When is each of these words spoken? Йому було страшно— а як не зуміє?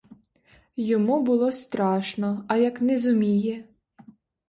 Йому 0.77 1.21
було 1.23 1.51
страшно— 1.51 2.43
а 2.47 2.57
як 2.57 2.81
не 2.81 2.97
зуміє? 2.99 3.63